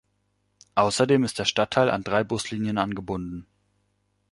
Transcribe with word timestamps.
Außerdem 0.73 1.23
ist 1.23 1.37
der 1.37 1.45
Stadtteil 1.45 1.91
an 1.91 2.03
drei 2.03 2.23
Buslinien 2.23 2.79
angebunden. 2.79 3.45